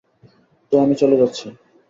[0.71, 1.47] তো আমি চলে যাচ্ছি।